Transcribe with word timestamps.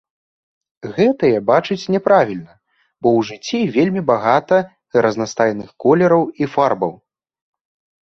Гэтыя 0.95 1.39
бачаць 1.49 1.89
няправільна, 1.97 2.53
бо 3.03 3.07
ў 3.19 3.29
жыцці 3.29 3.59
вельмі 3.77 4.01
багата 4.11 4.57
разнастайных 5.07 5.69
колераў 5.87 6.21
і 6.45 6.53
фарбаў. 6.59 6.93